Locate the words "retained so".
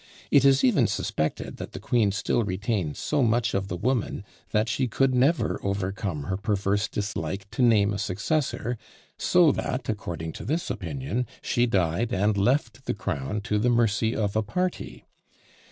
2.43-3.21